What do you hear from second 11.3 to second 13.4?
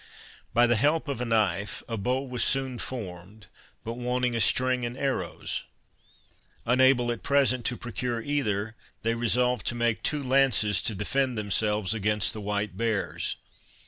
themselves against the white bears.